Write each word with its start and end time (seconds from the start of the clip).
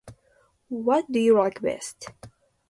What 0.69 1.11
do 1.11 1.19
you 1.19 1.35
like 1.37 1.61
best? 1.61 2.09